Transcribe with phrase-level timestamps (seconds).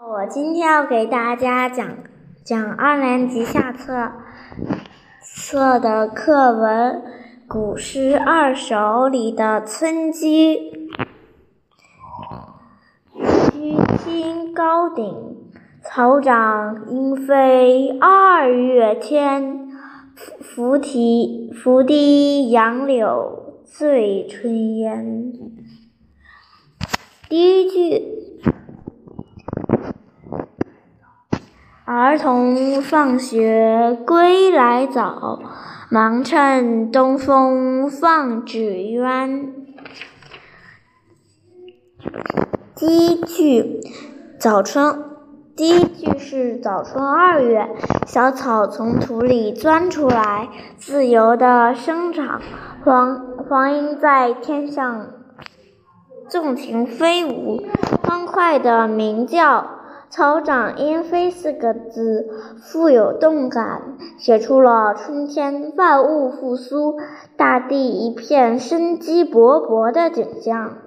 [0.00, 1.84] 我今天要给大家讲
[2.44, 4.12] 讲二年级下册
[5.20, 7.02] 册的课文
[7.48, 8.76] 《古诗二首》
[9.08, 10.54] 里的《村居》。
[13.50, 15.50] 居清高鼎，
[15.82, 19.68] 草长莺飞二月天。
[20.40, 25.32] 拂堤拂堤杨柳醉春烟。
[27.28, 28.27] 第一句。
[31.90, 35.40] 儿童放学归来早，
[35.88, 39.54] 忙趁东风放纸鸢。
[42.76, 43.80] 第一句
[44.38, 45.02] 早春，
[45.56, 47.66] 第一句是早春二月，
[48.06, 52.42] 小草从土里钻出来，自由的生长。
[52.84, 55.06] 黄黄莺在天上
[56.28, 57.62] 纵情飞舞，
[58.02, 59.77] 欢快的鸣叫。
[60.10, 62.28] 草长莺飞四个字
[62.62, 66.98] 富有动感，写出了春天万物复苏、
[67.36, 70.78] 大地一片生机勃勃的景象。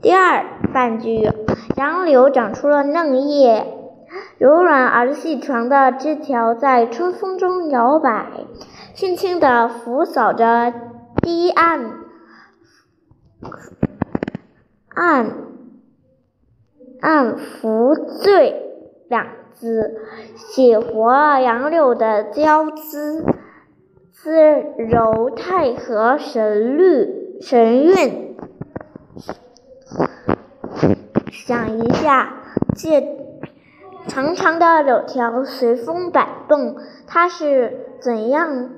[0.00, 1.28] 第二半句，
[1.76, 3.66] 杨柳长出了嫩叶，
[4.38, 8.46] 柔软而细长的枝条在春风中摇摆，
[8.94, 10.72] 轻轻地拂扫着
[11.20, 11.94] 堤岸
[14.94, 15.51] 岸。
[17.02, 18.62] 按“拂醉”
[19.10, 20.00] 两字，
[20.36, 23.24] 写活了杨柳的娇姿，
[24.12, 24.30] 姿
[24.78, 28.36] 柔态和神律神韵。
[31.32, 32.34] 想一下，
[32.76, 33.18] 借
[34.06, 36.76] 长长的柳条随风摆动，
[37.08, 38.70] 它是怎样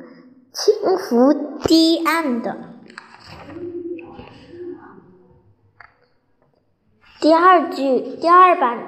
[0.51, 2.57] 轻拂堤岸的？
[7.25, 8.81] 第二句，第二版，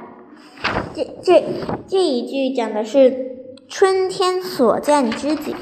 [0.94, 1.42] 这这
[1.88, 3.34] 这一句讲的是
[3.66, 5.56] 春天所见之景。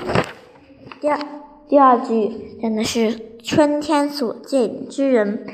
[1.01, 1.21] 第二
[1.69, 5.47] 第二句讲的是春天所见之人。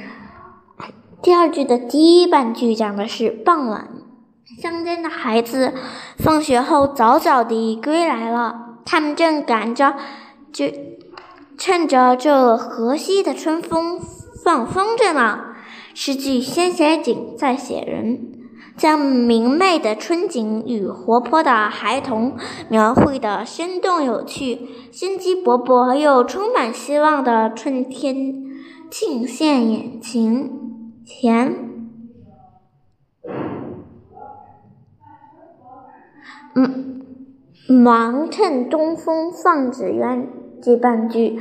[1.20, 3.86] 第二句的第一半句讲的是傍晚，
[4.59, 5.75] 乡间的孩子
[6.16, 9.94] 放学后早早地归来了，他们正赶着，
[10.50, 10.64] 就
[11.59, 14.00] 趁着这和煦的春风
[14.42, 15.48] 放风筝呢。
[15.94, 18.32] 诗句先写景再写人，
[18.76, 22.36] 将明媚的春景与活泼的孩童
[22.68, 24.60] 描绘的生动有趣、
[24.92, 28.34] 生机勃勃又充满希望的春天
[28.88, 30.50] 尽现眼前。
[31.02, 31.56] 前，
[36.54, 37.02] 嗯，
[37.68, 40.28] 忙趁东风放纸鸢
[40.62, 41.40] 这半句。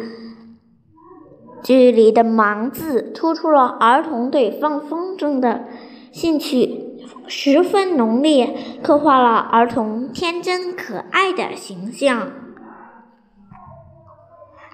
[1.63, 5.65] 句里的“忙”字突出了儿童对放风筝的
[6.11, 6.97] 兴趣
[7.27, 12.27] 十分浓烈，刻画了儿童天真可爱的形象。《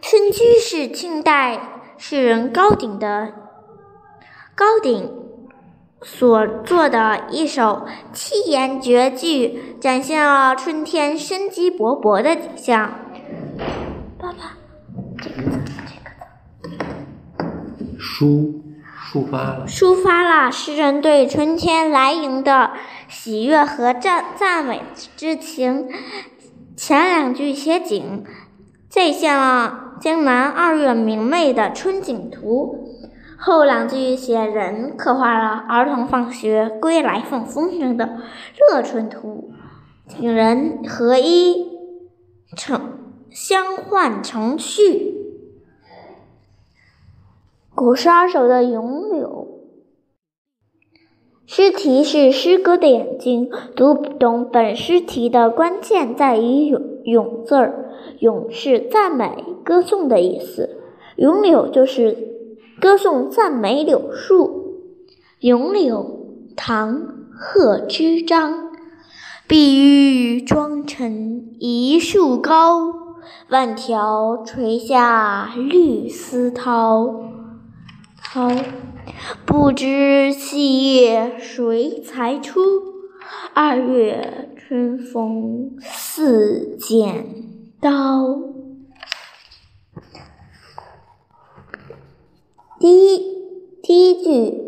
[0.01, 3.33] 村居》是清代诗人高鼎的
[4.53, 5.11] 高鼎
[6.01, 12.91] 所作的一首七言绝句，展现了春天生机勃勃的景象。
[14.19, 14.57] 爸爸，
[15.17, 15.59] 这个字。
[18.17, 18.61] 抒
[19.11, 22.71] 抒发了，抒发了诗人对春天来临的
[23.09, 24.81] 喜悦和赞赞美
[25.17, 25.89] 之情。
[26.77, 28.23] 前两句写景，
[28.87, 32.93] 再现了江南二月明媚的春景图；
[33.37, 38.17] 后两句写人，刻画了儿童放学归来放风筝的
[38.71, 39.51] 乐春图。
[40.07, 41.67] 景人合一，
[42.55, 42.79] 成
[43.29, 45.24] 相换成趣。
[47.75, 49.47] 古诗二首的咏柳，
[51.45, 53.49] 诗题是诗歌的眼睛。
[53.75, 60.77] 读懂本诗题的关键在于“咏”“咏”字儿，“咏”是赞美、歌颂的意思
[61.17, 62.17] ，“咏柳”就是
[62.79, 64.47] 歌颂、赞美柳树。
[65.41, 65.97] 《咏柳》
[66.55, 66.95] 唐·
[67.37, 68.71] 贺知章，
[69.49, 72.93] 碧玉妆成一树高，
[73.49, 77.34] 万条垂下绿丝绦。
[78.35, 78.51] 好，
[79.45, 82.59] 不知细叶谁裁出？
[83.53, 87.27] 二月春风似剪
[87.79, 88.37] 刀。
[92.77, 93.23] 第一，
[93.81, 94.61] 第一句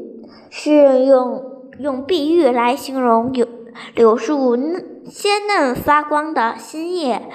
[0.50, 3.46] 是用用碧玉来形容柳
[3.94, 7.30] 柳树嫩鲜嫩发光的新叶。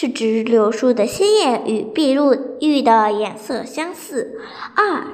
[0.00, 2.16] 是指柳树的鲜叶与碧
[2.62, 4.40] 玉的颜色相似。
[4.74, 5.04] 二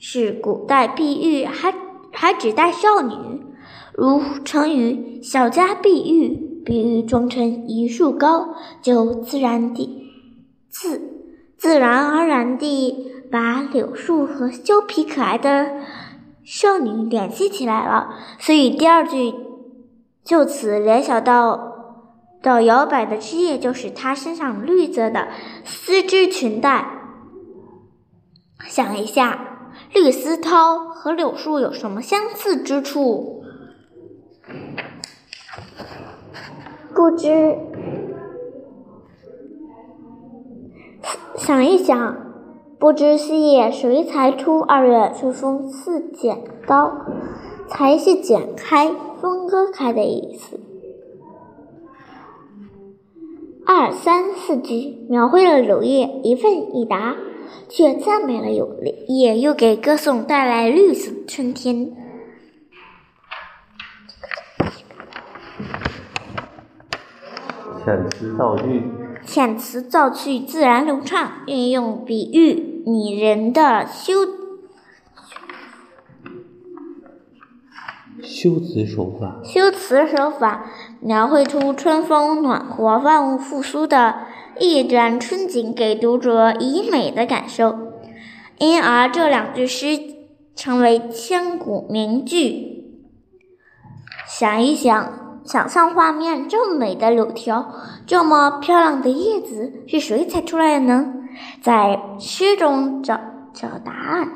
[0.00, 1.72] 是古代碧玉还
[2.10, 3.14] 还指代少女，
[3.92, 6.34] 如成语“小家碧玉”，
[6.66, 10.10] 碧玉妆成一树高，就自然地
[10.68, 11.00] 自
[11.56, 15.76] 自然而然地把柳树和俏皮可爱的
[16.42, 18.16] 少女联系起来了。
[18.40, 19.32] 所以第二句
[20.24, 21.73] 就此联想到。
[22.44, 25.28] 的摇摆的枝叶就是她身上绿色的
[25.64, 26.86] 丝织裙带。
[28.66, 33.42] 想一下，绿丝绦和柳树有什么相似之处？
[36.94, 37.58] 不知，
[41.36, 42.16] 想一想，
[42.78, 44.60] 不知细叶谁裁出？
[44.60, 46.92] 二月春风似剪刀，
[47.68, 50.60] 裁是剪开、分割开的意思。
[53.66, 57.16] 二三四句描绘了柳叶一问一答，
[57.68, 58.76] 却赞美了柳
[59.08, 61.92] 叶，又给歌颂带来绿色春天。
[67.84, 68.82] 遣词造句，
[69.26, 74.14] 遣词造句自然流畅，运用比喻拟人的修。
[78.22, 80.70] 修辞手法，修辞手法
[81.04, 84.20] 描绘出春风暖和、万物复苏的
[84.58, 87.92] 一展春景，给读者以美的感受，
[88.56, 90.00] 因而这两句诗
[90.56, 93.04] 成为千古名句。
[94.26, 97.74] 想一想，想象画面，这么美的柳条，
[98.06, 101.12] 这么漂亮的叶子，是谁采出来的呢？
[101.60, 103.20] 在诗中找
[103.52, 104.28] 找答案。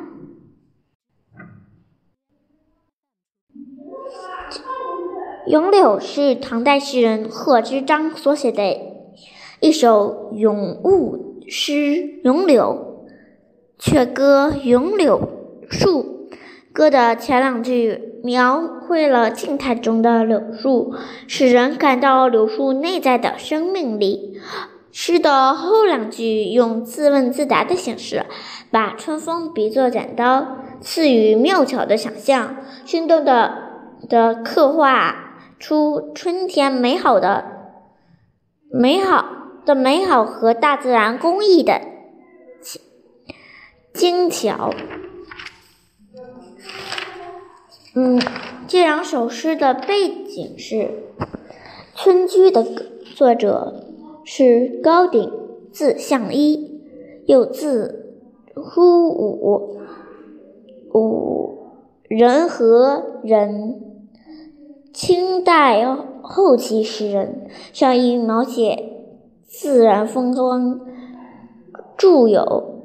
[5.49, 8.63] 《咏柳》是唐代诗人贺知章所写的
[9.61, 11.73] 一首咏物诗，
[12.23, 13.07] 《咏柳》
[13.79, 15.27] 却歌咏柳
[15.71, 16.29] 树。
[16.71, 20.93] 歌的前两句描绘了静态中的柳树，
[21.27, 24.39] 使人感到柳树内在的生命力。
[24.93, 28.27] 诗的后两句用自问自答的形式，
[28.71, 33.55] 把春风比作剪刀，赐予妙巧的想象，生动的
[34.11, 35.25] 的刻画。
[35.59, 37.45] 出春天美好的、
[38.71, 39.25] 美好
[39.67, 41.81] 的美好和大自然工艺的
[43.93, 44.71] 精巧。
[47.95, 48.21] 嗯，
[48.69, 50.77] 这两首诗的背景是
[51.95, 52.65] 《村居》的
[53.17, 53.85] 作者
[54.25, 55.33] 是高鼎，
[55.73, 56.81] 字向一，
[57.27, 58.21] 又字
[58.55, 59.81] 呼武，
[60.95, 61.59] 武
[62.09, 63.98] 人和人。
[64.99, 68.97] 清代后期诗人，善于描写
[69.45, 70.81] 自然风光，
[71.97, 72.83] 著有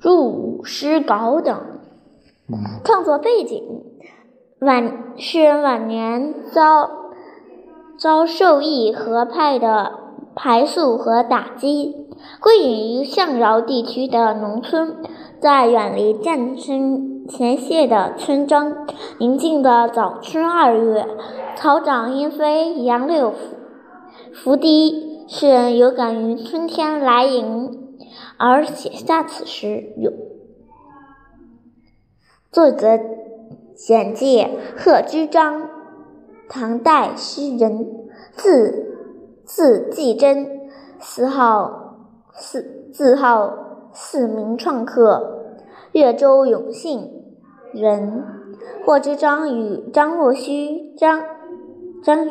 [0.02, 1.56] 《入诗稿》等。
[2.82, 3.84] 创作背景：
[4.58, 6.90] 晚诗人晚年遭
[7.96, 9.92] 遭受义和派的
[10.34, 12.08] 排宿和打击，
[12.40, 14.96] 归隐于象饶地区的农村。
[15.40, 18.86] 在远离战争前线的村庄，
[19.18, 21.06] 宁静的早春二月，
[21.56, 23.36] 草长莺飞，杨柳拂
[24.32, 27.96] 拂堤，诗人有感于春天来临
[28.38, 29.92] 而写下此诗。
[29.98, 30.12] 有
[32.50, 32.98] 作者
[33.74, 35.68] 简介：贺知章，
[36.48, 37.86] 唐代诗人，
[38.32, 38.96] 字
[39.44, 41.98] 字季真，四号
[42.32, 43.60] 四字号。
[43.94, 45.54] 四名创客，
[45.92, 47.12] 越州永信
[47.72, 48.24] 人。
[48.84, 51.22] 霍知章与张若虚、张
[52.02, 52.28] 张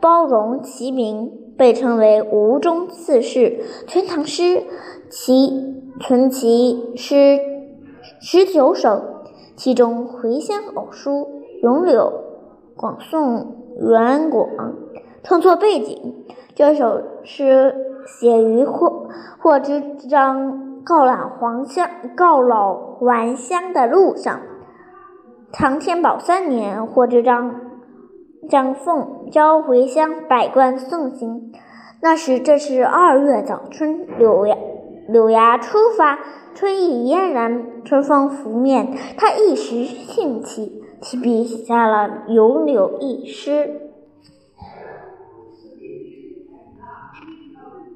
[0.00, 3.40] 包容齐名，被称为吴中四士。
[3.86, 4.42] 《全唐诗》
[5.10, 7.38] 其存其诗
[8.18, 9.02] 十九首，
[9.54, 11.10] 其中《回乡偶书》
[11.62, 12.12] 《咏柳》
[12.80, 14.48] 广颂元广。
[15.22, 17.74] 创作背景：这首诗
[18.06, 20.71] 写于霍霍知章。
[20.84, 24.40] 告老还乡，告老还乡的路上。
[25.52, 27.54] 唐天宝三年，霍知章
[28.48, 31.52] 将凤召回乡，百官送行。
[32.00, 34.56] 那时正是二月早春，柳芽
[35.08, 36.18] 柳芽初发，
[36.54, 38.96] 春意嫣然，春风拂面。
[39.16, 43.91] 他一时兴起，提笔写下了《咏柳》一诗。